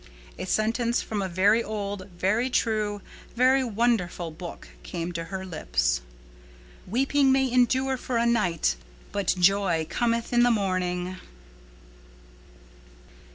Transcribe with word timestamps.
A 0.39 0.47
sentence 0.47 1.03
from 1.03 1.21
a 1.21 1.29
very 1.29 1.63
old, 1.63 2.09
very 2.17 2.49
true, 2.49 3.03
very 3.35 3.63
wonderful 3.63 4.31
Book 4.31 4.69
came 4.81 5.11
to 5.11 5.25
her 5.25 5.45
lips, 5.45 6.01
"Weeping 6.87 7.31
may 7.31 7.51
endure 7.51 7.97
for 7.97 8.17
a 8.17 8.25
night 8.25 8.77
but 9.11 9.35
joy 9.37 9.85
cometh 9.91 10.33
in 10.33 10.41
the 10.41 10.49
morning." 10.49 11.17